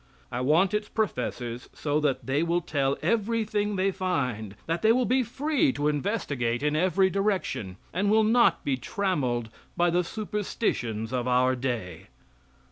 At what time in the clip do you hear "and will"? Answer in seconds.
7.93-8.23